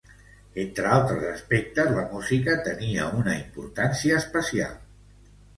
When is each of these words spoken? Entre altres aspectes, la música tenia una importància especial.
Entre 0.61 0.87
altres 0.93 1.27
aspectes, 1.31 1.91
la 1.99 2.07
música 2.15 2.57
tenia 2.71 3.07
una 3.21 3.37
importància 3.43 4.19
especial. 4.25 4.77